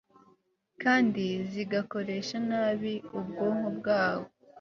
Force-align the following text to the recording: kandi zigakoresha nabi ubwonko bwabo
kandi 0.83 1.25
zigakoresha 1.51 2.37
nabi 2.49 2.93
ubwonko 3.19 3.69
bwabo 3.79 4.27